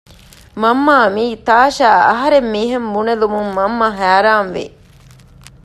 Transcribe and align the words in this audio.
މަންމާ 0.61 0.97
މީ 1.15 1.25
ތާޝާ 1.47 1.89
އަހަރެން 2.07 2.49
މިހެން 2.53 2.87
ބުނެލުމުން 2.93 3.49
މަންމަ 3.57 3.87
ހައިރާންވި 3.99 4.65